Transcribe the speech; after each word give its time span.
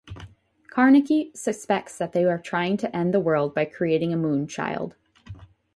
Carnacki 0.73 1.29
suspects 1.37 1.99
that 1.99 2.11
they 2.11 2.25
are 2.25 2.39
trying 2.39 2.75
to 2.77 2.95
end 2.95 3.13
the 3.13 3.19
world 3.19 3.53
by 3.53 3.65
creating 3.65 4.11
a 4.11 4.17
Moonchild. 4.17 4.93